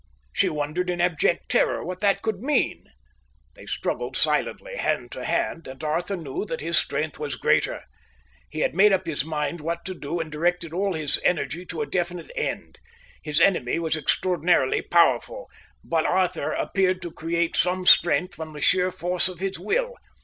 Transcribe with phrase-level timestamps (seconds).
[0.33, 2.85] She wondered in abject terror what that could mean.
[3.53, 7.83] They struggled silently, hand to hand, and Arthur knew that his strength was greater.
[8.49, 11.83] He had made up his mind what to do and directed all his energy to
[11.83, 12.79] a definite end.
[13.21, 15.47] His enemy was extraordinarily powerful,
[15.83, 19.93] but Arthur appeared to create some strength from the sheer force of his will.